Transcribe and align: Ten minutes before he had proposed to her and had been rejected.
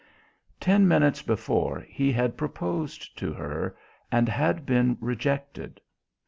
Ten 0.59 0.87
minutes 0.87 1.21
before 1.21 1.81
he 1.81 2.11
had 2.11 2.35
proposed 2.35 3.15
to 3.19 3.33
her 3.33 3.77
and 4.11 4.27
had 4.27 4.65
been 4.65 4.97
rejected. 4.99 5.79